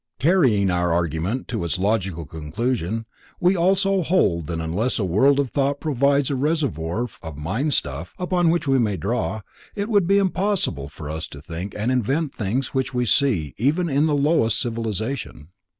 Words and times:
Carrying 0.17 0.71
our 0.71 0.91
argument 0.91 1.47
to 1.49 1.63
its 1.63 1.77
logical 1.77 2.25
conclusion, 2.25 3.05
we 3.39 3.55
also 3.55 4.01
hold 4.01 4.47
that 4.47 4.59
unless 4.59 4.97
a 4.97 5.05
World 5.05 5.39
of 5.39 5.51
Thought 5.51 5.79
provides 5.79 6.31
a 6.31 6.35
reservoir 6.35 7.05
of 7.21 7.37
mind 7.37 7.75
stuff 7.75 8.15
upon 8.17 8.49
which 8.49 8.67
we 8.67 8.79
may 8.79 8.97
draw, 8.97 9.41
it 9.75 9.89
would 9.89 10.07
be 10.07 10.17
impossible 10.17 10.89
for 10.89 11.07
us 11.07 11.27
to 11.27 11.39
think 11.39 11.75
and 11.77 11.91
invent 11.91 12.31
the 12.33 12.43
things 12.43 12.73
which 12.73 12.95
we 12.95 13.05
see 13.05 13.53
in 13.59 13.63
even 13.87 14.07
the 14.07 14.15
lowest 14.15 14.59
civilization. 14.59 15.49